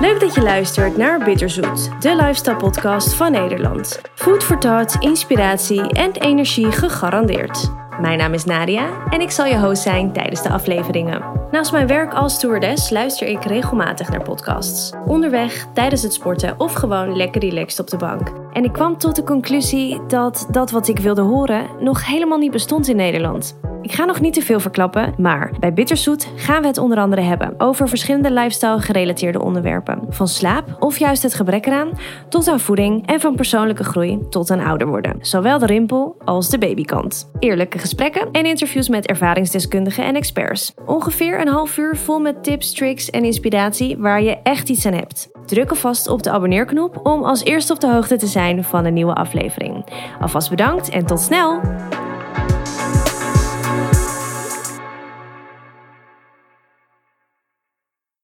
[0.00, 4.00] Leuk dat je luistert naar Bitterzoet, de lifestyle podcast van Nederland.
[4.14, 7.85] Food for thought, inspiratie en energie gegarandeerd.
[8.00, 11.22] Mijn naam is Nadia en ik zal je host zijn tijdens de afleveringen.
[11.50, 14.92] Naast mijn werk als stewardess luister ik regelmatig naar podcasts.
[15.06, 18.32] Onderweg, tijdens het sporten of gewoon lekker relaxed op de bank.
[18.52, 22.50] En ik kwam tot de conclusie dat dat wat ik wilde horen nog helemaal niet
[22.50, 23.56] bestond in Nederland.
[23.86, 27.22] Ik ga nog niet te veel verklappen, maar bij Bitterzoet gaan we het onder andere
[27.22, 30.00] hebben over verschillende lifestyle gerelateerde onderwerpen.
[30.08, 31.90] Van slaap of juist het gebrek eraan,
[32.28, 35.16] tot aan voeding en van persoonlijke groei tot aan ouder worden.
[35.20, 37.30] Zowel de rimpel als de babykant.
[37.38, 40.74] Eerlijke gesprekken en interviews met ervaringsdeskundigen en experts.
[40.86, 44.92] Ongeveer een half uur vol met tips, tricks en inspiratie waar je echt iets aan
[44.92, 45.28] hebt.
[45.44, 48.94] Druk alvast op de abonneerknop om als eerste op de hoogte te zijn van een
[48.94, 49.84] nieuwe aflevering.
[50.20, 51.60] Alvast bedankt en tot snel!